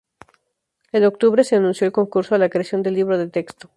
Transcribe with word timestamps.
En 0.93 1.03
octubre 1.05 1.43
se 1.43 1.57
anunció 1.57 1.85
el 1.85 1.93
concurso 1.93 2.33
a 2.33 2.39
la 2.39 2.49
creación 2.49 2.81
de 2.81 2.89
libro 2.89 3.19
de 3.19 3.27
texto. 3.29 3.69